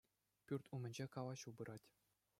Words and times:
Пӳрт 0.51 0.65
ӳмӗнче 0.77 1.05
калаҫу 1.17 1.49
пырать. 1.61 1.87